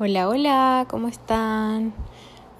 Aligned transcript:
Hola, 0.00 0.28
hola, 0.28 0.86
¿cómo 0.88 1.08
están? 1.08 1.92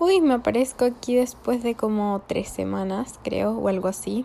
Uy, 0.01 0.21
me 0.21 0.35
aparezco 0.35 0.85
aquí 0.85 1.15
después 1.15 1.63
de 1.63 1.77
como 1.77 2.21
tres 2.27 2.49
semanas, 2.49 3.21
creo, 3.23 3.53
o 3.53 3.69
algo 3.69 3.87
así. 3.87 4.25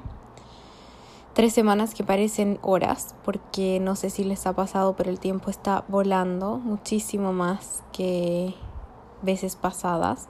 Tres 1.33 1.53
semanas 1.53 1.93
que 1.93 2.03
parecen 2.03 2.57
horas, 2.63 3.13
porque 3.23 3.79
no 3.79 3.95
sé 3.95 4.09
si 4.09 4.23
les 4.23 4.47
ha 4.47 4.53
pasado, 4.53 4.95
pero 4.95 5.11
el 5.11 5.19
tiempo 5.19 5.51
está 5.51 5.85
volando 5.89 6.57
muchísimo 6.57 7.33
más 7.33 7.83
que 7.91 8.55
veces 9.21 9.57
pasadas. 9.57 10.27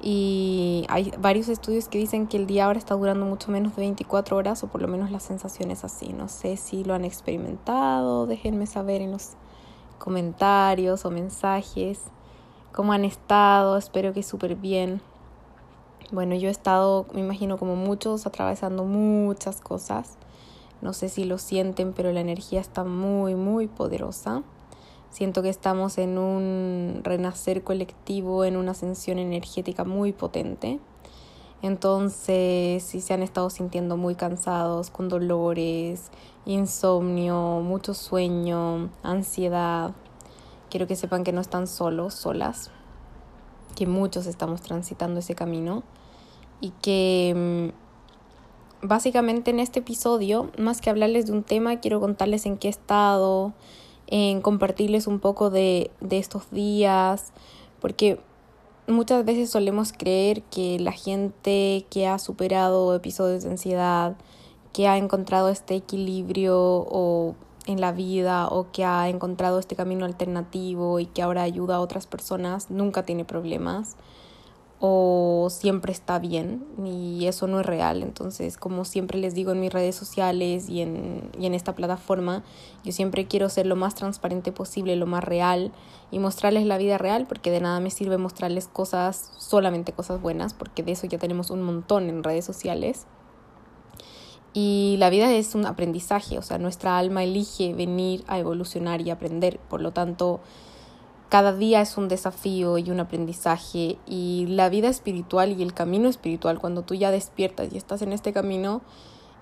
Y 0.00 0.86
hay 0.88 1.12
varios 1.18 1.48
estudios 1.48 1.88
que 1.88 1.98
dicen 1.98 2.26
que 2.26 2.38
el 2.38 2.46
día 2.46 2.64
ahora 2.64 2.78
está 2.78 2.94
durando 2.94 3.26
mucho 3.26 3.50
menos 3.50 3.76
de 3.76 3.82
24 3.82 4.38
horas, 4.38 4.64
o 4.64 4.68
por 4.68 4.80
lo 4.80 4.88
menos 4.88 5.10
la 5.10 5.20
sensación 5.20 5.70
es 5.70 5.84
así. 5.84 6.14
No 6.14 6.28
sé 6.28 6.56
si 6.56 6.84
lo 6.84 6.94
han 6.94 7.04
experimentado, 7.04 8.26
déjenme 8.26 8.66
saber 8.66 9.02
en 9.02 9.12
los 9.12 9.36
comentarios 10.02 11.04
o 11.04 11.10
mensajes, 11.10 12.00
cómo 12.72 12.92
han 12.92 13.04
estado, 13.04 13.76
espero 13.76 14.12
que 14.12 14.24
súper 14.24 14.56
bien. 14.56 15.00
Bueno, 16.10 16.34
yo 16.34 16.48
he 16.48 16.50
estado, 16.50 17.06
me 17.14 17.20
imagino 17.20 17.56
como 17.56 17.76
muchos, 17.76 18.26
atravesando 18.26 18.84
muchas 18.84 19.60
cosas. 19.60 20.18
No 20.80 20.92
sé 20.92 21.08
si 21.08 21.24
lo 21.24 21.38
sienten, 21.38 21.92
pero 21.92 22.10
la 22.10 22.20
energía 22.20 22.60
está 22.60 22.82
muy, 22.82 23.36
muy 23.36 23.68
poderosa. 23.68 24.42
Siento 25.10 25.40
que 25.40 25.50
estamos 25.50 25.96
en 25.98 26.18
un 26.18 27.02
renacer 27.04 27.62
colectivo, 27.62 28.44
en 28.44 28.56
una 28.56 28.72
ascensión 28.72 29.20
energética 29.20 29.84
muy 29.84 30.12
potente. 30.12 30.80
Entonces, 31.62 32.82
si 32.82 33.00
se 33.00 33.14
han 33.14 33.22
estado 33.22 33.48
sintiendo 33.48 33.96
muy 33.96 34.16
cansados, 34.16 34.90
con 34.90 35.08
dolores, 35.08 36.10
insomnio, 36.44 37.60
mucho 37.60 37.94
sueño, 37.94 38.90
ansiedad, 39.04 39.92
quiero 40.70 40.88
que 40.88 40.96
sepan 40.96 41.22
que 41.22 41.32
no 41.32 41.40
están 41.40 41.68
solos, 41.68 42.14
solas, 42.14 42.72
que 43.76 43.86
muchos 43.86 44.26
estamos 44.26 44.60
transitando 44.60 45.20
ese 45.20 45.36
camino 45.36 45.84
y 46.60 46.70
que 46.82 47.70
mm, 48.82 48.86
básicamente 48.86 49.52
en 49.52 49.60
este 49.60 49.78
episodio, 49.78 50.50
más 50.58 50.80
que 50.80 50.90
hablarles 50.90 51.26
de 51.26 51.32
un 51.32 51.44
tema, 51.44 51.78
quiero 51.78 52.00
contarles 52.00 52.44
en 52.44 52.58
qué 52.58 52.68
estado, 52.68 53.52
en 54.08 54.40
compartirles 54.40 55.06
un 55.06 55.20
poco 55.20 55.48
de, 55.48 55.92
de 56.00 56.18
estos 56.18 56.50
días, 56.50 57.32
porque 57.80 58.20
muchas 58.86 59.24
veces 59.24 59.50
solemos 59.50 59.92
creer 59.92 60.42
que 60.44 60.78
la 60.78 60.92
gente 60.92 61.86
que 61.90 62.06
ha 62.06 62.18
superado 62.18 62.94
episodios 62.94 63.44
de 63.44 63.50
ansiedad, 63.50 64.16
que 64.72 64.88
ha 64.88 64.96
encontrado 64.96 65.48
este 65.48 65.74
equilibrio 65.74 66.58
o 66.58 67.34
en 67.66 67.80
la 67.80 67.92
vida 67.92 68.48
o 68.48 68.72
que 68.72 68.84
ha 68.84 69.08
encontrado 69.08 69.58
este 69.58 69.76
camino 69.76 70.04
alternativo 70.04 70.98
y 70.98 71.06
que 71.06 71.22
ahora 71.22 71.42
ayuda 71.42 71.76
a 71.76 71.80
otras 71.80 72.06
personas, 72.06 72.70
nunca 72.70 73.04
tiene 73.04 73.24
problemas 73.24 73.96
o 74.84 75.46
siempre 75.48 75.92
está 75.92 76.18
bien 76.18 76.64
y 76.84 77.26
eso 77.28 77.46
no 77.46 77.60
es 77.60 77.66
real. 77.66 78.02
Entonces, 78.02 78.56
como 78.56 78.84
siempre 78.84 79.16
les 79.16 79.32
digo 79.32 79.52
en 79.52 79.60
mis 79.60 79.72
redes 79.72 79.94
sociales 79.94 80.68
y 80.68 80.80
en, 80.80 81.30
y 81.38 81.46
en 81.46 81.54
esta 81.54 81.76
plataforma, 81.76 82.42
yo 82.82 82.90
siempre 82.90 83.28
quiero 83.28 83.48
ser 83.48 83.66
lo 83.66 83.76
más 83.76 83.94
transparente 83.94 84.50
posible, 84.50 84.96
lo 84.96 85.06
más 85.06 85.22
real 85.22 85.70
y 86.10 86.18
mostrarles 86.18 86.66
la 86.66 86.78
vida 86.78 86.98
real 86.98 87.28
porque 87.28 87.52
de 87.52 87.60
nada 87.60 87.78
me 87.78 87.90
sirve 87.90 88.18
mostrarles 88.18 88.66
cosas, 88.66 89.30
solamente 89.38 89.92
cosas 89.92 90.20
buenas, 90.20 90.52
porque 90.52 90.82
de 90.82 90.90
eso 90.90 91.06
ya 91.06 91.18
tenemos 91.18 91.50
un 91.50 91.62
montón 91.62 92.08
en 92.08 92.24
redes 92.24 92.44
sociales. 92.44 93.06
Y 94.52 94.96
la 94.98 95.10
vida 95.10 95.32
es 95.32 95.54
un 95.54 95.64
aprendizaje, 95.64 96.38
o 96.38 96.42
sea, 96.42 96.58
nuestra 96.58 96.98
alma 96.98 97.22
elige 97.22 97.72
venir 97.72 98.24
a 98.26 98.40
evolucionar 98.40 99.00
y 99.00 99.10
aprender, 99.10 99.60
por 99.70 99.80
lo 99.80 99.92
tanto, 99.92 100.40
cada 101.32 101.54
día 101.54 101.80
es 101.80 101.96
un 101.96 102.08
desafío 102.08 102.76
y 102.76 102.90
un 102.90 103.00
aprendizaje 103.00 103.96
y 104.04 104.44
la 104.50 104.68
vida 104.68 104.90
espiritual 104.90 105.58
y 105.58 105.62
el 105.62 105.72
camino 105.72 106.10
espiritual, 106.10 106.58
cuando 106.58 106.82
tú 106.82 106.94
ya 106.94 107.10
despiertas 107.10 107.72
y 107.72 107.78
estás 107.78 108.02
en 108.02 108.12
este 108.12 108.34
camino, 108.34 108.82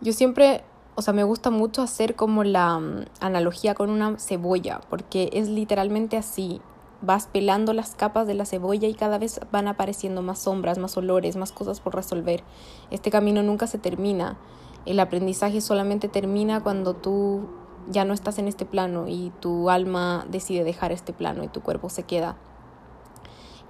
yo 0.00 0.12
siempre, 0.12 0.62
o 0.94 1.02
sea, 1.02 1.12
me 1.12 1.24
gusta 1.24 1.50
mucho 1.50 1.82
hacer 1.82 2.14
como 2.14 2.44
la 2.44 2.78
mm, 2.78 3.06
analogía 3.18 3.74
con 3.74 3.90
una 3.90 4.20
cebolla, 4.20 4.82
porque 4.88 5.30
es 5.32 5.48
literalmente 5.48 6.16
así, 6.16 6.60
vas 7.02 7.26
pelando 7.26 7.72
las 7.72 7.96
capas 7.96 8.28
de 8.28 8.34
la 8.34 8.44
cebolla 8.44 8.86
y 8.86 8.94
cada 8.94 9.18
vez 9.18 9.40
van 9.50 9.66
apareciendo 9.66 10.22
más 10.22 10.38
sombras, 10.38 10.78
más 10.78 10.96
olores, 10.96 11.34
más 11.34 11.50
cosas 11.50 11.80
por 11.80 11.96
resolver. 11.96 12.44
Este 12.92 13.10
camino 13.10 13.42
nunca 13.42 13.66
se 13.66 13.78
termina. 13.78 14.38
El 14.86 15.00
aprendizaje 15.00 15.60
solamente 15.60 16.06
termina 16.06 16.62
cuando 16.62 16.94
tú 16.94 17.48
ya 17.88 18.04
no 18.04 18.14
estás 18.14 18.38
en 18.38 18.48
este 18.48 18.64
plano 18.64 19.08
y 19.08 19.32
tu 19.40 19.70
alma 19.70 20.26
decide 20.28 20.64
dejar 20.64 20.92
este 20.92 21.12
plano 21.12 21.44
y 21.44 21.48
tu 21.48 21.60
cuerpo 21.62 21.88
se 21.88 22.02
queda. 22.04 22.36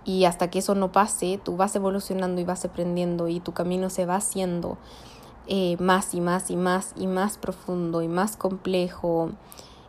Y 0.05 0.25
hasta 0.25 0.51
que 0.51 0.61
eso 0.61 0.75
no 0.75 0.93
pase, 0.93 1.39
tú 1.43 1.57
vas 1.57 1.77
evolucionando 1.77 2.41
y 2.41 2.45
vas 2.45 2.65
aprendiendo 2.65 3.29
y 3.29 3.41
tu 3.41 3.53
camino 3.53 3.91
se 3.91 4.07
va 4.07 4.17
haciendo 4.17 4.79
eh, 5.47 5.77
más 5.79 6.15
y 6.15 6.21
más 6.21 6.51
y 6.51 6.57
más 6.57 6.95
y 6.97 7.07
más 7.07 7.37
profundo 7.37 8.03
y 8.03 8.09
más 8.09 8.37
complejo 8.37 9.31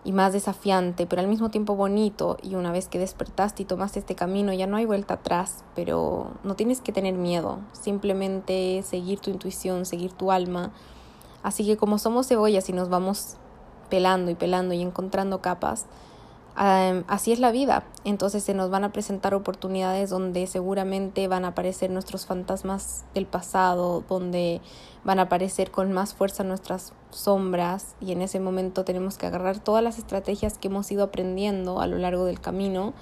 y 0.03 0.11
más 0.11 0.33
desafiante, 0.33 1.05
pero 1.05 1.21
al 1.21 1.27
mismo 1.27 1.49
tiempo 1.49 1.75
bonito. 1.75 2.37
Y 2.41 2.55
una 2.55 2.71
vez 2.71 2.87
que 2.87 2.99
despertaste 2.99 3.63
y 3.63 3.65
tomaste 3.65 3.99
este 3.99 4.15
camino, 4.15 4.53
ya 4.53 4.67
no 4.67 4.77
hay 4.77 4.85
vuelta 4.85 5.15
atrás, 5.15 5.63
pero 5.75 6.31
no 6.43 6.55
tienes 6.55 6.81
que 6.81 6.91
tener 6.91 7.13
miedo, 7.13 7.59
simplemente 7.73 8.81
seguir 8.83 9.19
tu 9.19 9.29
intuición, 9.29 9.85
seguir 9.85 10.11
tu 10.13 10.31
alma. 10.31 10.71
Así 11.43 11.65
que 11.65 11.77
como 11.77 11.97
somos 11.97 12.27
cebollas 12.27 12.69
y 12.69 12.73
nos 12.73 12.89
vamos 12.89 13.37
pelando 13.91 14.31
y 14.31 14.35
pelando 14.35 14.73
y 14.73 14.81
encontrando 14.81 15.41
capas, 15.41 15.85
así 16.55 17.31
es 17.31 17.39
la 17.39 17.51
vida. 17.51 17.83
Entonces 18.03 18.43
se 18.43 18.53
nos 18.53 18.71
van 18.71 18.83
a 18.83 18.91
presentar 18.91 19.35
oportunidades 19.35 20.09
donde 20.09 20.47
seguramente 20.47 21.27
van 21.27 21.45
a 21.45 21.49
aparecer 21.49 21.91
nuestros 21.91 22.25
fantasmas 22.25 23.05
del 23.13 23.27
pasado, 23.27 24.03
donde 24.09 24.61
van 25.03 25.19
a 25.19 25.23
aparecer 25.23 25.69
con 25.69 25.91
más 25.91 26.13
fuerza 26.13 26.43
nuestras 26.43 26.93
sombras 27.11 27.95
y 27.99 28.13
en 28.13 28.21
ese 28.21 28.39
momento 28.39 28.85
tenemos 28.85 29.17
que 29.17 29.27
agarrar 29.27 29.59
todas 29.59 29.83
las 29.83 29.97
estrategias 29.97 30.57
que 30.57 30.69
hemos 30.69 30.91
ido 30.91 31.03
aprendiendo 31.03 31.81
a 31.81 31.87
lo 31.87 31.97
largo 31.97 32.25
del 32.25 32.39
camino 32.39 32.93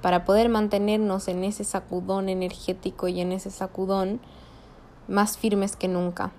para 0.00 0.24
poder 0.24 0.48
mantenernos 0.48 1.28
en 1.28 1.44
ese 1.44 1.62
sacudón 1.62 2.28
energético 2.28 3.06
y 3.06 3.20
en 3.20 3.30
ese 3.30 3.50
sacudón 3.50 4.20
más 5.06 5.38
firmes 5.38 5.76
que 5.76 5.88
nunca 5.88 6.32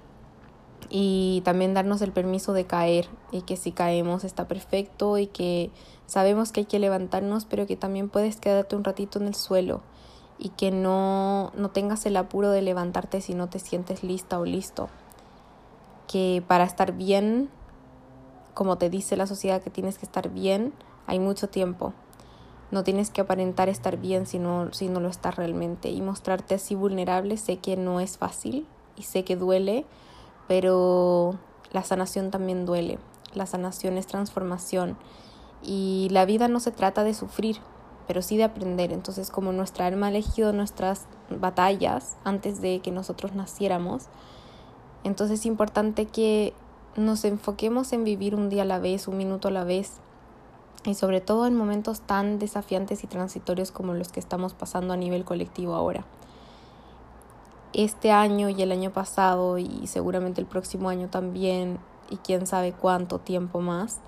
y 0.95 1.41
también 1.43 1.73
darnos 1.73 2.03
el 2.03 2.11
permiso 2.11 2.53
de 2.53 2.65
caer 2.65 3.09
y 3.31 3.41
que 3.41 3.57
si 3.57 3.71
caemos 3.71 4.23
está 4.23 4.47
perfecto 4.47 5.17
y 5.17 5.25
que 5.25 5.71
sabemos 6.05 6.51
que 6.51 6.61
hay 6.61 6.65
que 6.67 6.77
levantarnos 6.77 7.45
pero 7.45 7.65
que 7.65 7.75
también 7.75 8.09
puedes 8.09 8.37
quedarte 8.37 8.75
un 8.75 8.83
ratito 8.83 9.17
en 9.17 9.25
el 9.25 9.33
suelo 9.33 9.81
y 10.37 10.49
que 10.49 10.69
no, 10.69 11.51
no 11.55 11.71
tengas 11.71 12.05
el 12.05 12.15
apuro 12.15 12.51
de 12.51 12.61
levantarte 12.61 13.21
si 13.21 13.33
no 13.33 13.49
te 13.49 13.57
sientes 13.57 14.03
lista 14.03 14.39
o 14.39 14.45
listo. 14.45 14.89
Que 16.07 16.43
para 16.47 16.63
estar 16.63 16.91
bien, 16.91 17.49
como 18.53 18.77
te 18.77 18.91
dice 18.91 19.17
la 19.17 19.25
sociedad 19.25 19.63
que 19.63 19.71
tienes 19.71 19.97
que 19.97 20.05
estar 20.05 20.29
bien, 20.29 20.73
hay 21.07 21.19
mucho 21.19 21.49
tiempo. 21.49 21.93
No 22.69 22.83
tienes 22.83 23.09
que 23.09 23.21
aparentar 23.21 23.67
estar 23.67 23.97
bien 23.97 24.27
si 24.27 24.39
si 24.71 24.89
no 24.89 24.99
lo 24.99 25.09
estás 25.09 25.35
realmente. 25.35 25.89
Y 25.89 26.01
mostrarte 26.01 26.55
así 26.55 26.75
vulnerable 26.75 27.37
sé 27.37 27.57
que 27.57 27.77
no 27.77 27.99
es 27.99 28.17
fácil 28.17 28.67
y 28.95 29.03
sé 29.03 29.23
que 29.23 29.35
duele, 29.35 29.85
pero 30.53 31.33
la 31.71 31.81
sanación 31.81 32.29
también 32.29 32.67
duele, 32.67 32.99
la 33.33 33.47
sanación 33.47 33.97
es 33.97 34.05
transformación 34.05 34.97
y 35.63 36.09
la 36.11 36.25
vida 36.25 36.47
no 36.47 36.59
se 36.59 36.69
trata 36.69 37.03
de 37.03 37.15
sufrir, 37.15 37.57
pero 38.05 38.21
sí 38.21 38.37
de 38.37 38.43
aprender. 38.43 38.93
Entonces, 38.93 39.31
como 39.31 39.51
nuestra 39.51 39.87
alma 39.87 40.05
ha 40.05 40.09
elegido 40.09 40.53
nuestras 40.53 41.07
batallas 41.31 42.17
antes 42.23 42.61
de 42.61 42.81
que 42.81 42.91
nosotros 42.91 43.33
naciéramos, 43.33 44.09
entonces 45.03 45.39
es 45.39 45.47
importante 45.47 46.05
que 46.05 46.53
nos 46.95 47.25
enfoquemos 47.25 47.91
en 47.91 48.03
vivir 48.03 48.35
un 48.35 48.49
día 48.49 48.61
a 48.61 48.65
la 48.65 48.77
vez, 48.77 49.07
un 49.07 49.17
minuto 49.17 49.47
a 49.47 49.51
la 49.51 49.63
vez, 49.63 49.93
y 50.85 50.93
sobre 50.93 51.19
todo 51.19 51.47
en 51.47 51.55
momentos 51.55 52.01
tan 52.01 52.37
desafiantes 52.37 53.03
y 53.03 53.07
transitorios 53.07 53.71
como 53.71 53.95
los 53.95 54.09
que 54.09 54.19
estamos 54.19 54.53
pasando 54.53 54.93
a 54.93 54.97
nivel 54.97 55.25
colectivo 55.25 55.73
ahora 55.73 56.05
este 57.73 58.11
año 58.11 58.49
y 58.49 58.61
el 58.61 58.71
año 58.71 58.91
pasado 58.91 59.57
y 59.57 59.87
seguramente 59.87 60.39
el 60.39 60.47
próximo 60.47 60.89
año 60.89 61.09
también 61.09 61.79
y 62.09 62.17
quién 62.17 62.45
sabe 62.47 62.71
cuánto 62.71 63.19
tiempo 63.19 63.61
más, 63.61 63.99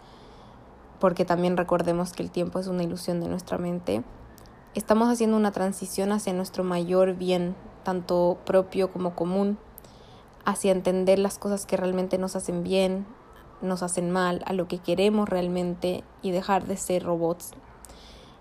porque 0.99 1.25
también 1.25 1.57
recordemos 1.57 2.13
que 2.13 2.23
el 2.23 2.31
tiempo 2.31 2.59
es 2.59 2.67
una 2.67 2.83
ilusión 2.83 3.19
de 3.19 3.27
nuestra 3.27 3.57
mente, 3.57 4.03
estamos 4.75 5.09
haciendo 5.09 5.37
una 5.37 5.51
transición 5.51 6.11
hacia 6.11 6.33
nuestro 6.33 6.63
mayor 6.63 7.15
bien, 7.15 7.55
tanto 7.83 8.37
propio 8.45 8.91
como 8.91 9.15
común, 9.15 9.57
hacia 10.45 10.71
entender 10.71 11.17
las 11.17 11.37
cosas 11.39 11.65
que 11.65 11.77
realmente 11.77 12.17
nos 12.17 12.35
hacen 12.35 12.63
bien, 12.63 13.05
nos 13.61 13.81
hacen 13.83 14.11
mal, 14.11 14.43
a 14.45 14.53
lo 14.53 14.67
que 14.67 14.77
queremos 14.77 15.27
realmente 15.27 16.03
y 16.21 16.31
dejar 16.31 16.65
de 16.65 16.77
ser 16.77 17.03
robots. 17.03 17.51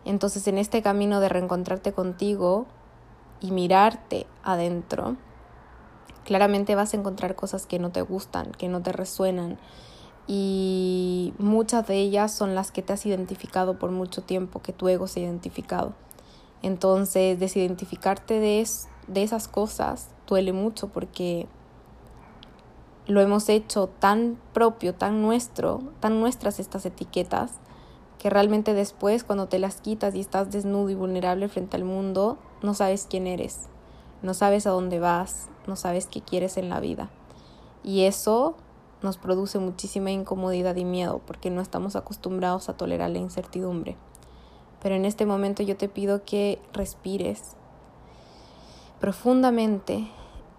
Entonces 0.05 0.47
en 0.49 0.59
este 0.59 0.83
camino 0.83 1.21
de 1.21 1.31
reencontrarte 1.31 1.93
contigo 1.93 2.67
y 3.41 3.51
mirarte 3.51 4.27
adentro, 4.43 5.17
claramente 6.25 6.75
vas 6.75 6.95
a 6.95 6.97
encontrar 6.97 7.37
cosas 7.37 7.67
que 7.67 7.79
no 7.79 7.91
te 7.91 8.03
gustan, 8.03 8.53
que 8.53 8.69
no 8.69 8.83
te 8.83 8.93
resuenan 8.93 9.59
y 10.27 11.35
muchas 11.39 11.87
de 11.87 12.01
ellas 12.01 12.33
son 12.33 12.55
las 12.55 12.73
que 12.73 12.83
te 12.83 12.95
has 12.95 13.05
identificado 13.05 13.79
por 13.79 13.91
mucho 13.91 14.23
tiempo, 14.23 14.63
que 14.63 14.73
tu 14.73 14.89
ego 14.89 15.07
se 15.07 15.21
ha 15.21 15.25
identificado. 15.25 15.93
Entonces, 16.63 17.39
desidentificarte 17.39 18.41
de, 18.41 18.67
de 19.07 19.23
esas 19.23 19.49
cosas 19.49 20.09
duele 20.27 20.55
mucho 20.55 20.89
porque 20.89 21.47
lo 23.07 23.21
hemos 23.21 23.51
hecho 23.51 23.89
tan 23.99 24.39
propio, 24.55 24.95
tan 24.95 25.21
nuestro, 25.21 25.83
tan 26.01 26.21
nuestras 26.21 26.59
estas 26.59 26.87
etiquetas, 26.87 27.53
que 28.25 28.31
realmente 28.31 28.73
después 28.73 29.23
cuando 29.23 29.49
te 29.49 29.59
las 29.59 29.83
quitas 29.83 30.15
y 30.15 30.21
estás 30.21 30.51
desnudo 30.51 30.89
y 30.89 30.95
vulnerable 30.95 31.47
frente 31.51 31.77
al 31.77 31.85
mundo, 31.85 32.39
no 32.63 32.73
sabes 32.73 33.07
quién 33.07 33.27
eres, 33.27 33.69
no 34.23 34.33
sabes 34.33 34.67
a 34.67 34.71
dónde 34.71 34.99
vas, 34.99 35.51
no 35.67 35.77
sabes 35.77 36.07
qué 36.07 36.23
quieres 36.23 36.57
en 36.57 36.71
la 36.71 36.81
vida. 36.81 37.11
Y 37.83 38.05
eso 38.05 38.57
nos 39.03 39.19
produce 39.19 39.59
muchísima 39.59 40.11
incomodidad 40.11 40.75
y 40.77 40.87
miedo 40.87 41.21
porque 41.27 41.51
no 41.51 41.61
estamos 41.61 41.97
acostumbrados 41.97 42.71
a 42.71 42.79
tolerar 42.79 43.11
la 43.11 43.19
incertidumbre. 43.19 43.99
Pero 44.81 44.95
en 44.95 45.05
este 45.05 45.27
momento 45.27 45.63
yo 45.63 45.77
te 45.77 45.91
pido 45.91 46.25
que 46.25 46.63
respires 46.73 47.59
profundamente 49.01 50.09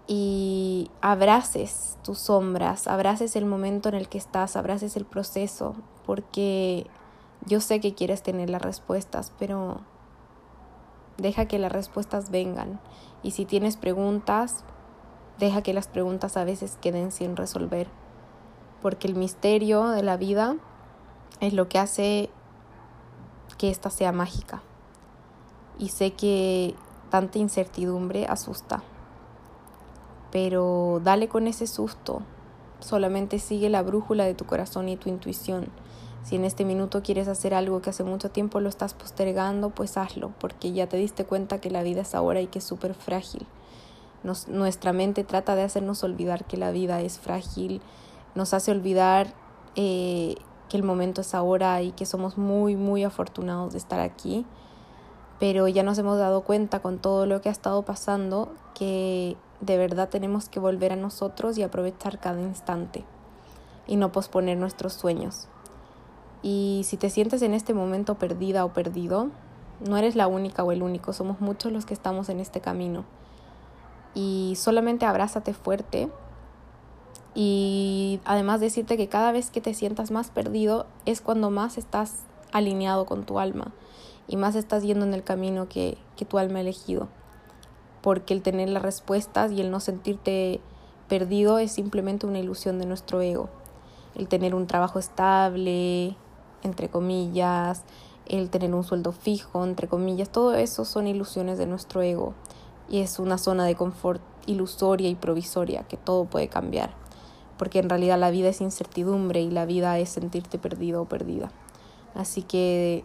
y 0.05 0.91
abraces 1.01 1.97
tus 2.03 2.19
sombras, 2.19 2.87
abraces 2.87 3.35
el 3.35 3.47
momento 3.47 3.89
en 3.89 3.95
el 3.95 4.07
que 4.07 4.19
estás, 4.19 4.55
abraces 4.55 4.95
el 4.97 5.05
proceso, 5.05 5.73
porque 6.05 6.85
yo 7.45 7.61
sé 7.61 7.79
que 7.79 7.93
quieres 7.93 8.23
tener 8.23 8.49
las 8.49 8.61
respuestas, 8.61 9.31
pero 9.37 9.81
deja 11.17 11.47
que 11.47 11.59
las 11.59 11.71
respuestas 11.71 12.31
vengan. 12.31 12.79
Y 13.23 13.31
si 13.31 13.45
tienes 13.45 13.77
preguntas, 13.77 14.63
deja 15.39 15.61
que 15.61 15.73
las 15.73 15.87
preguntas 15.87 16.37
a 16.37 16.43
veces 16.43 16.77
queden 16.81 17.11
sin 17.11 17.35
resolver, 17.35 17.87
porque 18.81 19.07
el 19.07 19.15
misterio 19.15 19.87
de 19.89 20.03
la 20.03 20.17
vida 20.17 20.55
es 21.39 21.53
lo 21.53 21.67
que 21.67 21.79
hace 21.79 22.29
que 23.57 23.69
ésta 23.69 23.89
sea 23.89 24.11
mágica. 24.11 24.61
Y 25.77 25.89
sé 25.89 26.13
que 26.13 26.75
tanta 27.09 27.37
incertidumbre 27.37 28.25
asusta 28.27 28.83
pero 30.35 30.99
dale 31.01 31.29
con 31.29 31.47
ese 31.47 31.65
susto. 31.65 32.21
Solamente 32.81 33.39
sigue 33.39 33.69
la 33.69 33.81
brújula 33.81 34.25
de 34.25 34.33
tu 34.33 34.43
corazón 34.45 34.89
y 34.89 34.97
tu 34.97 35.07
intuición. 35.07 35.69
Si 36.25 36.35
en 36.35 36.43
este 36.43 36.65
minuto 36.65 37.03
quieres 37.03 37.27
hacer 37.27 37.53
algo 37.53 37.83
que 37.83 37.91
hace 37.91 38.03
mucho 38.03 38.31
tiempo 38.31 38.59
lo 38.59 38.67
estás 38.67 38.95
postergando, 38.95 39.69
pues 39.69 39.95
hazlo, 39.95 40.33
porque 40.39 40.71
ya 40.71 40.89
te 40.89 40.97
diste 40.97 41.23
cuenta 41.23 41.61
que 41.61 41.69
la 41.69 41.83
vida 41.83 42.01
es 42.01 42.15
ahora 42.15 42.41
y 42.41 42.47
que 42.47 42.57
es 42.57 42.65
súper 42.65 42.95
frágil. 42.95 43.45
nuestra 44.47 44.91
mente 44.91 45.23
trata 45.23 45.53
de 45.53 45.61
hacernos 45.61 46.03
olvidar 46.03 46.45
que 46.45 46.57
la 46.57 46.71
vida 46.71 46.99
es 47.01 47.19
frágil, 47.19 47.79
nos 48.33 48.55
hace 48.55 48.71
olvidar 48.71 49.35
eh, 49.75 50.33
que 50.67 50.77
el 50.77 50.83
momento 50.83 51.21
es 51.21 51.35
ahora 51.35 51.83
y 51.83 51.91
que 51.91 52.07
somos 52.07 52.39
muy, 52.39 52.75
muy 52.75 53.03
afortunados 53.03 53.73
de 53.73 53.77
estar 53.77 53.99
aquí. 53.99 54.47
Pero 55.39 55.67
ya 55.67 55.83
nos 55.83 55.99
hemos 55.99 56.17
dado 56.17 56.41
cuenta 56.41 56.79
con 56.79 56.97
todo 56.97 57.27
lo 57.27 57.39
que 57.41 57.49
ha 57.49 57.51
estado 57.51 57.83
pasando 57.83 58.51
que 58.73 59.37
de 59.61 59.77
verdad 59.77 60.09
tenemos 60.09 60.49
que 60.49 60.59
volver 60.59 60.91
a 60.91 60.95
nosotros 60.95 61.59
y 61.59 61.61
aprovechar 61.61 62.19
cada 62.19 62.41
instante 62.41 63.05
y 63.85 63.95
no 63.97 64.11
posponer 64.11 64.57
nuestros 64.57 64.93
sueños. 64.93 65.49
Y 66.45 66.83
si 66.83 66.95
te 66.95 67.09
sientes 67.09 67.41
en 67.41 67.55
este 67.55 67.73
momento 67.73 68.19
perdida 68.19 68.65
o 68.65 68.71
perdido, 68.71 69.29
no 69.79 69.97
eres 69.97 70.15
la 70.15 70.27
única 70.27 70.63
o 70.63 70.71
el 70.71 70.83
único, 70.83 71.11
somos 71.11 71.41
muchos 71.41 71.71
los 71.71 71.87
que 71.87 71.95
estamos 71.95 72.29
en 72.29 72.39
este 72.39 72.61
camino. 72.61 73.03
Y 74.13 74.53
solamente 74.55 75.07
abrázate 75.07 75.55
fuerte 75.55 76.07
y 77.33 78.19
además 78.25 78.59
decirte 78.59 78.95
que 78.95 79.09
cada 79.09 79.31
vez 79.31 79.49
que 79.49 79.59
te 79.59 79.73
sientas 79.73 80.11
más 80.11 80.29
perdido 80.29 80.85
es 81.07 81.19
cuando 81.19 81.49
más 81.49 81.79
estás 81.79 82.19
alineado 82.51 83.07
con 83.07 83.25
tu 83.25 83.39
alma 83.39 83.71
y 84.27 84.37
más 84.37 84.53
estás 84.53 84.83
yendo 84.83 85.03
en 85.03 85.15
el 85.15 85.23
camino 85.23 85.67
que, 85.67 85.97
que 86.15 86.25
tu 86.25 86.37
alma 86.37 86.59
ha 86.59 86.61
elegido 86.61 87.09
porque 88.05 88.35
el 88.35 88.43
tener 88.43 88.69
las 88.69 88.83
respuestas 88.83 89.51
y 89.51 89.61
el 89.61 89.71
no 89.71 89.79
sentirte 89.79 90.61
perdido 91.09 91.57
es 91.57 91.71
simplemente 91.71 92.27
una 92.27 92.37
ilusión 92.37 92.77
de 92.77 92.85
nuestro 92.85 93.19
ego. 93.19 93.49
El 94.13 94.27
tener 94.27 94.53
un 94.53 94.67
trabajo 94.67 94.99
estable, 94.99 96.15
entre 96.65 96.89
comillas, 96.89 97.83
el 98.25 98.49
tener 98.49 98.73
un 98.73 98.83
sueldo 98.83 99.11
fijo, 99.11 99.63
entre 99.63 99.87
comillas, 99.87 100.29
todo 100.29 100.55
eso 100.55 100.83
son 100.83 101.07
ilusiones 101.07 101.57
de 101.57 101.67
nuestro 101.67 102.01
ego 102.01 102.33
y 102.89 102.99
es 102.99 103.19
una 103.19 103.37
zona 103.37 103.65
de 103.65 103.75
confort 103.75 104.21
ilusoria 104.45 105.09
y 105.09 105.15
provisoria 105.15 105.83
que 105.83 105.97
todo 105.97 106.25
puede 106.25 106.47
cambiar, 106.47 106.91
porque 107.57 107.79
en 107.79 107.89
realidad 107.89 108.19
la 108.19 108.31
vida 108.31 108.49
es 108.49 108.61
incertidumbre 108.61 109.41
y 109.41 109.49
la 109.49 109.65
vida 109.65 109.97
es 109.99 110.09
sentirte 110.09 110.59
perdido 110.59 111.03
o 111.03 111.05
perdida. 111.05 111.51
Así 112.13 112.43
que 112.43 113.03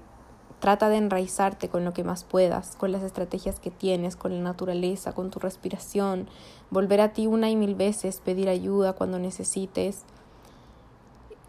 Trata 0.60 0.90
de 0.90 0.98
enraizarte 0.98 1.70
con 1.70 1.86
lo 1.86 1.94
que 1.94 2.04
más 2.04 2.24
puedas, 2.24 2.76
con 2.76 2.92
las 2.92 3.02
estrategias 3.02 3.58
que 3.58 3.70
tienes, 3.70 4.14
con 4.14 4.34
la 4.34 4.42
naturaleza, 4.42 5.12
con 5.14 5.30
tu 5.30 5.38
respiración, 5.38 6.28
volver 6.70 7.00
a 7.00 7.14
ti 7.14 7.26
una 7.26 7.48
y 7.48 7.56
mil 7.56 7.74
veces, 7.74 8.20
pedir 8.22 8.50
ayuda 8.50 8.92
cuando 8.92 9.18
necesites. 9.18 10.04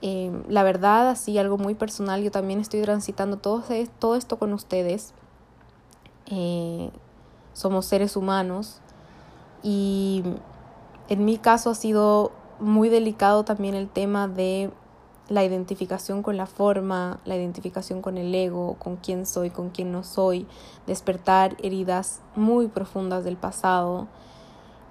Em, 0.01 0.43
la 0.47 0.63
verdad, 0.63 1.09
así 1.09 1.37
algo 1.37 1.57
muy 1.57 1.75
personal, 1.75 2.23
yo 2.23 2.31
también 2.31 2.59
estoy 2.59 2.81
transitando 2.81 3.37
todo, 3.37 3.63
esto 4.15 4.37
con 4.39 4.53
ustedes. 4.53 5.13
Eh, 6.25 6.89
somos 7.53 7.85
seres 7.85 8.15
humanos 8.15 8.79
y 9.61 10.23
en 11.09 11.25
mi 11.25 11.37
caso 11.37 11.69
ha 11.69 11.75
sido 11.75 12.31
muy 12.59 12.89
delicado 12.89 13.43
también 13.43 13.75
el 13.75 13.89
tema 13.89 14.27
de 14.27 14.71
la 15.29 15.43
identificación 15.43 16.23
con 16.23 16.35
la 16.35 16.45
forma, 16.45 17.19
la 17.25 17.35
identificación 17.35 18.01
con 18.01 18.17
el 18.17 18.33
ego, 18.33 18.75
con 18.79 18.97
quién 18.97 19.25
soy, 19.25 19.49
con 19.49 19.69
quién 19.69 19.91
no 19.91 20.03
soy, 20.03 20.47
despertar 20.87 21.55
heridas 21.61 22.21
muy 22.35 22.67
profundas 22.67 23.23
del 23.23 23.37
pasado 23.37 24.07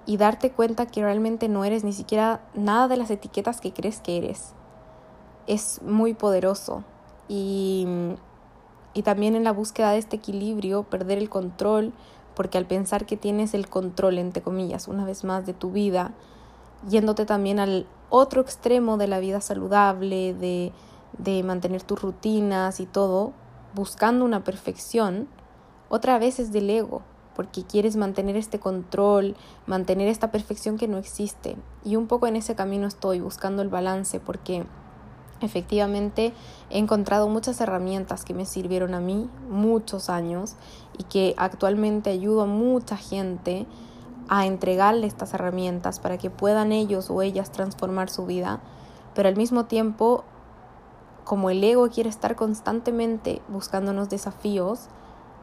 y 0.06 0.16
darte 0.16 0.50
cuenta 0.50 0.86
que 0.86 1.02
realmente 1.02 1.48
no 1.48 1.64
eres 1.64 1.84
ni 1.84 1.92
siquiera 1.92 2.40
nada 2.54 2.88
de 2.88 2.96
las 2.96 3.10
etiquetas 3.10 3.60
que 3.60 3.72
crees 3.72 4.00
que 4.00 4.16
eres. 4.16 4.54
Es 5.50 5.82
muy 5.82 6.14
poderoso 6.14 6.84
y, 7.28 7.86
y 8.94 9.02
también 9.02 9.34
en 9.34 9.42
la 9.42 9.52
búsqueda 9.52 9.90
de 9.90 9.98
este 9.98 10.16
equilibrio, 10.16 10.84
perder 10.84 11.18
el 11.18 11.28
control, 11.28 11.92
porque 12.36 12.56
al 12.56 12.66
pensar 12.66 13.04
que 13.04 13.16
tienes 13.16 13.52
el 13.54 13.68
control, 13.68 14.18
entre 14.18 14.42
comillas, 14.42 14.86
una 14.86 15.04
vez 15.04 15.24
más 15.24 15.46
de 15.46 15.52
tu 15.52 15.72
vida, 15.72 16.12
yéndote 16.88 17.26
también 17.26 17.58
al 17.58 17.86
otro 18.08 18.40
extremo 18.40 18.96
de 18.96 19.08
la 19.08 19.20
vida 19.20 19.40
saludable, 19.40 20.34
de, 20.34 20.72
de 21.18 21.42
mantener 21.42 21.82
tus 21.82 22.00
rutinas 22.00 22.80
y 22.80 22.86
todo, 22.86 23.32
buscando 23.74 24.24
una 24.24 24.44
perfección, 24.44 25.28
otra 25.88 26.18
vez 26.18 26.38
es 26.38 26.52
del 26.52 26.70
ego, 26.70 27.02
porque 27.34 27.64
quieres 27.64 27.96
mantener 27.96 28.36
este 28.36 28.58
control, 28.58 29.36
mantener 29.66 30.08
esta 30.08 30.30
perfección 30.30 30.76
que 30.76 30.88
no 30.88 30.98
existe. 30.98 31.56
Y 31.84 31.96
un 31.96 32.06
poco 32.06 32.26
en 32.26 32.36
ese 32.36 32.54
camino 32.54 32.86
estoy 32.86 33.20
buscando 33.20 33.62
el 33.62 33.68
balance, 33.68 34.20
porque 34.20 34.64
efectivamente 35.40 36.32
he 36.70 36.78
encontrado 36.78 37.28
muchas 37.28 37.60
herramientas 37.60 38.24
que 38.24 38.34
me 38.34 38.46
sirvieron 38.46 38.94
a 38.94 39.00
mí 39.00 39.28
muchos 39.48 40.10
años 40.10 40.56
y 40.98 41.04
que 41.04 41.34
actualmente 41.36 42.10
ayudo 42.10 42.42
a 42.42 42.46
mucha 42.46 42.96
gente 42.96 43.66
a 44.28 44.46
entregarle 44.46 45.06
estas 45.06 45.34
herramientas 45.34 45.98
para 45.98 46.16
que 46.16 46.30
puedan 46.30 46.70
ellos 46.70 47.10
o 47.10 47.20
ellas 47.22 47.50
transformar 47.50 48.10
su 48.10 48.26
vida, 48.26 48.60
pero 49.14 49.28
al 49.28 49.36
mismo 49.36 49.64
tiempo, 49.64 50.24
como 51.24 51.50
el 51.50 51.62
ego 51.64 51.88
quiere 51.90 52.08
estar 52.08 52.36
constantemente 52.36 53.42
buscándonos 53.48 54.08
desafíos, 54.08 54.88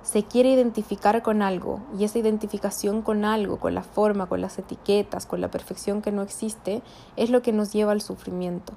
se 0.03 0.23
quiere 0.23 0.51
identificar 0.51 1.21
con 1.21 1.41
algo 1.41 1.81
y 1.99 2.05
esa 2.05 2.19
identificación 2.19 3.01
con 3.01 3.25
algo, 3.25 3.59
con 3.59 3.75
la 3.75 3.83
forma, 3.83 4.27
con 4.27 4.39
las 4.39 4.57
etiquetas, 4.57 5.25
con 5.25 5.41
la 5.41 5.51
perfección 5.51 6.01
que 6.01 6.13
no 6.13 6.21
existe, 6.21 6.81
es 7.17 7.29
lo 7.29 7.41
que 7.41 7.51
nos 7.51 7.73
lleva 7.73 7.91
al 7.91 7.99
sufrimiento. 7.99 8.71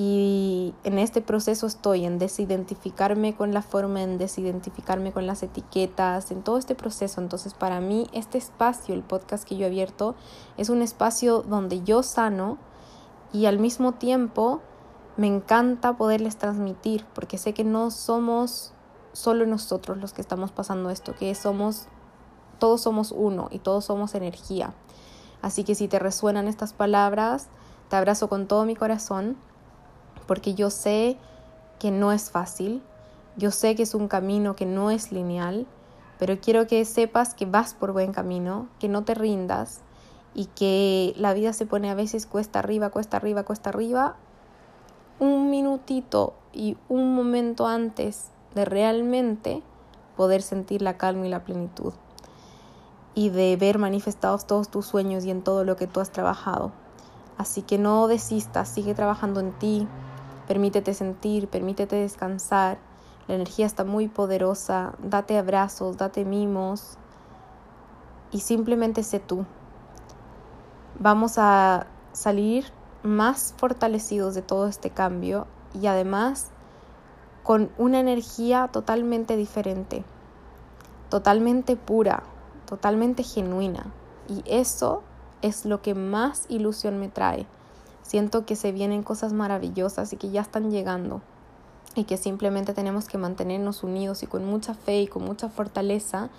Y 0.00 0.74
en 0.84 0.96
este 1.00 1.20
proceso 1.20 1.66
estoy 1.66 2.04
en 2.04 2.20
desidentificarme 2.20 3.34
con 3.34 3.52
la 3.52 3.62
forma, 3.62 4.00
en 4.00 4.16
desidentificarme 4.16 5.10
con 5.10 5.26
las 5.26 5.42
etiquetas, 5.42 6.30
en 6.30 6.44
todo 6.44 6.56
este 6.56 6.76
proceso. 6.76 7.20
Entonces 7.20 7.52
para 7.52 7.80
mí 7.80 8.06
este 8.12 8.38
espacio, 8.38 8.94
el 8.94 9.02
podcast 9.02 9.42
que 9.42 9.56
yo 9.56 9.64
he 9.64 9.66
abierto, 9.66 10.14
es 10.56 10.68
un 10.68 10.82
espacio 10.82 11.42
donde 11.42 11.82
yo 11.82 12.04
sano 12.04 12.58
y 13.32 13.46
al 13.46 13.58
mismo 13.58 13.90
tiempo 13.90 14.60
me 15.16 15.26
encanta 15.26 15.96
poderles 15.96 16.36
transmitir, 16.36 17.04
porque 17.12 17.36
sé 17.36 17.52
que 17.52 17.64
no 17.64 17.90
somos 17.90 18.72
solo 19.12 19.46
nosotros 19.46 19.98
los 19.98 20.12
que 20.12 20.20
estamos 20.20 20.52
pasando 20.52 20.90
esto, 20.90 21.16
que 21.16 21.34
somos, 21.34 21.88
todos 22.60 22.82
somos 22.82 23.10
uno 23.10 23.48
y 23.50 23.58
todos 23.58 23.86
somos 23.86 24.14
energía. 24.14 24.74
Así 25.42 25.64
que 25.64 25.74
si 25.74 25.88
te 25.88 25.98
resuenan 25.98 26.46
estas 26.46 26.72
palabras, 26.72 27.48
te 27.88 27.96
abrazo 27.96 28.28
con 28.28 28.46
todo 28.46 28.64
mi 28.64 28.76
corazón, 28.76 29.36
porque 30.28 30.54
yo 30.54 30.70
sé 30.70 31.16
que 31.80 31.90
no 31.90 32.12
es 32.12 32.30
fácil, 32.30 32.82
yo 33.36 33.50
sé 33.50 33.74
que 33.74 33.82
es 33.82 33.94
un 33.94 34.06
camino 34.06 34.54
que 34.54 34.66
no 34.66 34.92
es 34.92 35.10
lineal, 35.10 35.66
pero 36.18 36.38
quiero 36.40 36.66
que 36.68 36.84
sepas 36.84 37.34
que 37.34 37.46
vas 37.46 37.74
por 37.74 37.92
buen 37.92 38.12
camino, 38.12 38.68
que 38.78 38.88
no 38.88 39.02
te 39.04 39.14
rindas 39.14 39.80
y 40.34 40.46
que 40.46 41.14
la 41.16 41.32
vida 41.34 41.52
se 41.52 41.66
pone 41.66 41.90
a 41.90 41.94
veces 41.94 42.26
cuesta 42.26 42.58
arriba, 42.58 42.90
cuesta 42.90 43.16
arriba, 43.16 43.42
cuesta 43.42 43.70
arriba, 43.70 44.16
un 45.18 45.50
minutito 45.50 46.34
y 46.52 46.76
un 46.88 47.14
momento 47.14 47.66
antes 47.66 48.30
de 48.54 48.64
realmente 48.64 49.62
poder 50.16 50.42
sentir 50.42 50.82
la 50.82 50.96
calma 50.96 51.26
y 51.26 51.30
la 51.30 51.44
plenitud 51.44 51.94
y 53.14 53.30
de 53.30 53.56
ver 53.56 53.78
manifestados 53.78 54.46
todos 54.46 54.68
tus 54.68 54.86
sueños 54.86 55.24
y 55.24 55.30
en 55.30 55.42
todo 55.42 55.64
lo 55.64 55.76
que 55.76 55.86
tú 55.86 56.00
has 56.00 56.10
trabajado. 56.10 56.72
Así 57.36 57.62
que 57.62 57.78
no 57.78 58.08
desistas, 58.08 58.68
sigue 58.68 58.94
trabajando 58.94 59.40
en 59.40 59.52
ti, 59.58 59.88
permítete 60.48 60.94
sentir, 60.94 61.46
permítete 61.48 61.96
descansar. 61.96 62.78
La 63.28 63.34
energía 63.34 63.66
está 63.66 63.84
muy 63.84 64.08
poderosa, 64.08 64.94
date 64.98 65.36
abrazos, 65.36 65.98
date 65.98 66.24
mimos 66.24 66.96
y 68.32 68.40
simplemente 68.40 69.02
sé 69.02 69.20
tú. 69.20 69.44
Vamos 70.98 71.34
a 71.36 71.86
salir 72.12 72.64
más 73.02 73.54
fortalecidos 73.58 74.34
de 74.34 74.42
todo 74.42 74.66
este 74.66 74.90
cambio 74.90 75.46
y 75.80 75.86
además 75.86 76.48
con 77.42 77.70
una 77.76 78.00
energía 78.00 78.68
totalmente 78.72 79.36
diferente, 79.36 80.02
totalmente 81.10 81.76
pura, 81.76 82.22
totalmente 82.66 83.22
genuina. 83.22 83.92
Y 84.28 84.42
eso 84.46 85.02
es 85.42 85.66
lo 85.66 85.82
que 85.82 85.94
más 85.94 86.46
ilusión 86.48 86.98
me 86.98 87.08
trae. 87.08 87.46
Siento 88.08 88.46
que 88.46 88.56
se 88.56 88.72
vienen 88.72 89.02
cosas 89.02 89.34
maravillosas 89.34 90.14
y 90.14 90.16
que 90.16 90.30
ya 90.30 90.40
están 90.40 90.70
llegando 90.70 91.20
y 91.94 92.04
que 92.04 92.16
simplemente 92.16 92.72
tenemos 92.72 93.06
que 93.06 93.18
mantenernos 93.18 93.82
unidos 93.82 94.22
y 94.22 94.26
con 94.26 94.46
mucha 94.46 94.72
fe 94.72 95.02
y 95.02 95.08
con 95.08 95.26
mucha 95.26 95.50
fortaleza 95.50 96.30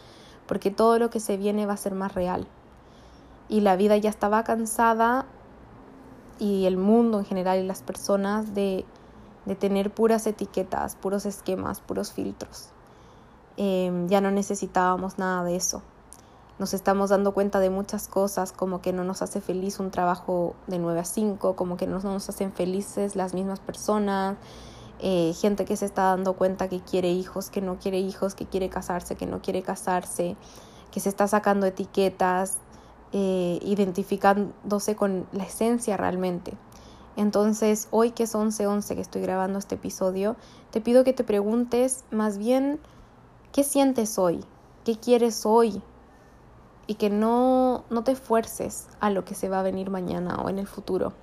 porque 0.48 0.72
todo 0.72 0.98
lo 0.98 1.12
que 1.12 1.20
se 1.20 1.38
viene 1.38 1.68
va 1.68 1.74
a 1.74 1.78
ser 1.78 1.94
más 1.94 2.16
real. 2.16 2.48
Y 3.50 3.62
la 3.62 3.76
vida 3.76 3.96
ya 3.98 4.10
estaba 4.10 4.44
cansada 4.44 5.28
y 6.40 6.66
el 6.66 6.76
mundo 6.76 7.20
en 7.20 7.26
general 7.26 7.60
y 7.60 7.68
las 7.68 7.84
personas 7.84 8.56
de, 8.56 8.84
de 9.46 9.56
tener 9.56 9.92
puras 9.94 10.26
etiquetas, 10.26 10.96
puros 10.96 11.28
esquemas, 11.28 11.82
puros 11.82 12.12
filtros. 12.12 12.70
Em, 13.58 14.08
ya 14.08 14.22
no 14.22 14.32
necesitábamos 14.32 15.20
nada 15.20 15.44
de 15.44 15.56
eso. 15.56 15.84
Nos 16.60 16.74
estamos 16.74 17.10
dando 17.10 17.34
cuenta 17.34 17.62
de 17.62 17.70
muchas 17.70 18.10
cosas, 18.10 18.52
como 18.52 18.82
que 18.82 18.92
no 18.92 19.06
nos 19.06 19.22
hace 19.22 19.40
feliz 19.40 19.80
un 19.80 19.92
trabajo 19.92 20.56
de 20.68 20.78
9 20.78 21.00
a 21.00 21.06
5, 21.06 21.56
como 21.56 21.78
que 21.78 21.88
no 21.88 22.00
nos 22.02 22.28
hacen 22.28 22.52
felices 22.52 23.16
las 23.16 23.34
mismas 23.34 23.62
personas, 23.62 24.36
eh, 25.00 25.34
gente 25.40 25.64
que 25.64 25.78
se 25.78 25.86
está 25.86 26.04
dando 26.04 26.34
cuenta 26.34 26.68
que 26.68 26.82
quiere 26.82 27.12
hijos, 27.12 27.50
que 27.50 27.62
no 27.62 27.80
quiere 27.80 28.00
hijos, 28.00 28.36
que 28.36 28.46
quiere 28.46 28.68
casarse, 28.68 29.16
que 29.16 29.26
no 29.26 29.42
quiere 29.42 29.62
casarse, 29.62 30.36
que 30.92 31.00
se 31.00 31.08
está 31.08 31.30
sacando 31.30 31.66
etiquetas, 31.66 32.58
eh, 33.14 33.60
identificándose 33.62 34.98
con 34.98 35.28
la 35.32 35.46
esencia 35.46 35.96
realmente. 35.96 36.58
Entonces, 37.16 37.88
hoy 37.92 38.12
que 38.12 38.24
es 38.24 38.36
11:11 38.36 38.96
que 38.96 39.02
estoy 39.02 39.22
grabando 39.22 39.60
este 39.60 39.76
episodio, 39.76 40.36
te 40.72 40.82
pido 40.82 41.06
que 41.06 41.14
te 41.14 41.24
preguntes 41.24 42.04
más 42.12 42.38
bien 42.38 42.82
qué 43.54 43.64
sientes 43.64 44.20
hoy, 44.20 44.44
qué 44.84 44.98
quieres 44.98 45.46
hoy 45.46 45.82
y 46.90 46.96
que 46.96 47.12
no, 47.12 47.84
no 47.92 48.04
te 48.04 48.16
fuerces 48.16 48.88
a 49.00 49.12
lo 49.12 49.24
que 49.24 49.36
se 49.36 49.48
va 49.48 49.60
a 49.60 49.64
venir 49.64 49.92
mañana 49.92 50.42
o 50.42 50.50
en 50.50 50.58
el 50.58 50.66
futuro. 50.66 51.14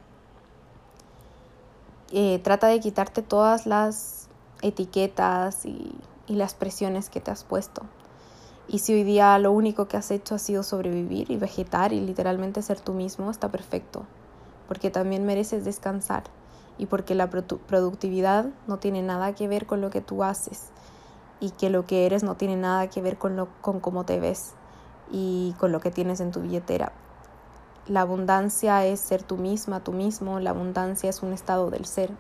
Eh, 2.13 2.39
trata 2.45 2.69
de 2.69 2.79
quitarte 2.79 3.21
todas 3.21 3.67
las 3.67 4.29
etiquetas 4.63 5.67
y 5.67 5.91
las 6.29 6.55
presiones 6.55 7.11
que 7.11 7.21
te 7.21 7.33
has 7.33 7.43
puesto. 7.43 7.83
Y 8.69 8.79
si 8.79 8.95
hoy 8.95 9.03
día 9.03 9.37
lo 9.41 9.51
único 9.51 9.89
que 9.89 9.97
has 9.97 10.13
hecho 10.13 10.37
ha 10.37 10.39
sido 10.39 10.63
sobrevivir 10.63 11.33
y 11.33 11.37
vegetar 11.37 11.93
y 11.93 12.01
literalmente 12.01 12.63
ser 12.63 12.79
tú 12.79 12.95
mismo, 12.95 13.29
está 13.29 13.51
perfecto, 13.51 14.05
porque 14.69 14.93
también 14.93 15.27
mereces 15.27 15.65
descansar 15.65 16.23
y 16.79 16.87
porque 16.87 17.17
la 17.17 17.29
productividad 17.29 18.47
no 18.69 18.77
tiene 18.77 19.03
nada 19.03 19.35
que 19.35 19.49
ver 19.49 19.67
con 19.67 19.81
lo 19.81 19.91
que 19.91 20.01
tú 20.01 20.23
haces 20.23 20.69
y 21.41 21.51
que 21.51 21.71
lo 21.71 21.87
que 21.87 22.07
eres 22.07 22.23
no 22.23 22.37
tiene 22.37 22.55
nada 22.55 22.89
que 22.89 23.03
ver 23.03 23.19
con, 23.19 23.35
lo, 23.35 23.49
con 23.63 23.81
cómo 23.81 24.05
te 24.05 24.21
ves 24.21 24.55
y 25.11 25.55
con 25.59 25.73
lo 25.73 25.81
que 25.81 25.91
tienes 25.91 26.21
en 26.21 26.33
tu 26.33 26.41
billetera. 26.41 26.93
La 27.87 28.01
abundancia 28.01 28.85
es 28.85 29.01
ser 29.01 29.23
tú 29.23 29.37
misma, 29.37 29.81
tú 29.81 29.93
mismo, 29.93 30.41
la 30.41 30.51
abundancia 30.51 31.09
es 31.09 31.23
un 31.23 31.33
estado 31.33 31.71
del 31.71 31.85
ser 31.85 32.11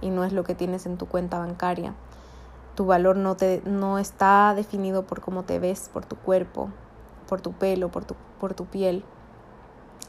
y 0.00 0.10
no 0.10 0.24
es 0.24 0.32
lo 0.32 0.44
que 0.44 0.54
tienes 0.54 0.86
en 0.86 0.96
tu 0.96 1.06
cuenta 1.06 1.38
bancaria. 1.38 1.94
Tu 2.76 2.86
valor 2.86 3.16
no, 3.16 3.36
te, 3.36 3.62
no 3.64 3.98
está 3.98 4.54
definido 4.54 5.04
por 5.04 5.20
cómo 5.20 5.42
te 5.42 5.58
ves, 5.58 5.90
por 5.92 6.06
tu 6.06 6.16
cuerpo, 6.16 6.70
por 7.28 7.40
tu 7.40 7.52
pelo, 7.52 7.90
por 7.90 8.04
tu, 8.04 8.14
por 8.38 8.54
tu 8.54 8.66
piel. 8.66 9.04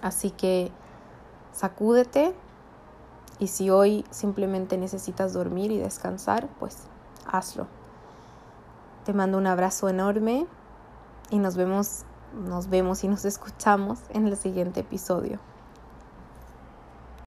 Así 0.01 0.29
que 0.29 0.71
sacúdete 1.51 2.35
y 3.39 3.47
si 3.47 3.69
hoy 3.69 4.05
simplemente 4.11 4.77
necesitas 4.77 5.33
dormir 5.33 5.71
y 5.71 5.77
descansar, 5.77 6.47
pues 6.59 6.83
hazlo. 7.25 7.67
Te 9.05 9.13
mando 9.13 9.37
un 9.37 9.47
abrazo 9.47 9.89
enorme 9.89 10.45
y 11.31 11.39
nos 11.39 11.55
vemos, 11.55 12.03
nos 12.33 12.69
vemos 12.69 13.03
y 13.03 13.07
nos 13.07 13.25
escuchamos 13.25 13.99
en 14.13 14.27
el 14.27 14.37
siguiente 14.37 14.81
episodio. 14.81 15.39